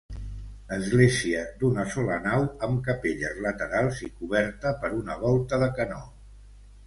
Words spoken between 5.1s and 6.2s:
volta de canó.